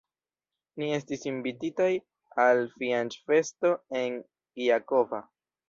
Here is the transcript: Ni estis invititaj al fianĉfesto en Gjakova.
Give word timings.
Ni 0.83 0.87
estis 0.95 1.27
invititaj 1.31 1.91
al 2.47 2.63
fianĉfesto 2.79 3.75
en 4.03 4.21
Gjakova. 4.25 5.25